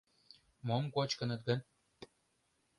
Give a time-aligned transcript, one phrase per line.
[0.67, 1.59] Мом кочкыныт гын?